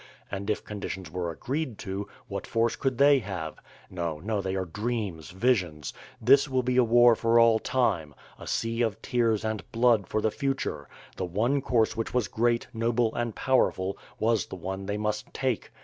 And 0.31 0.49
if 0.49 0.65
conditions 0.65 1.11
were 1.11 1.29
agreed 1.29 1.77
to, 1.85 2.07
what 2.27 2.47
force 2.47 2.75
could 2.75 2.97
they 2.97 3.19
have? 3.19 3.59
No, 3.87 4.17
no, 4.19 4.41
they 4.41 4.55
are 4.55 4.65
dreams, 4.65 5.29
visions, 5.29 5.93
this 6.19 6.49
will 6.49 6.63
be 6.63 6.77
a 6.77 6.83
war 6.83 7.15
for 7.15 7.39
all 7.39 7.59
time, 7.59 8.15
a 8.39 8.47
sea 8.47 8.81
of 8.81 8.99
tears 9.03 9.45
and 9.45 9.63
blood 9.71 10.07
for 10.07 10.19
the 10.19 10.31
future— 10.31 10.89
^the 11.17 11.29
one 11.29 11.61
course 11.61 11.95
which 11.95 12.15
was 12.15 12.27
great, 12.27 12.65
noble, 12.73 13.13
and 13.13 13.35
powerful, 13.35 13.95
was 14.17 14.47
the 14.47 14.55
one 14.55 14.87
they 14.87 14.97
must 14.97 15.31
take. 15.35 15.69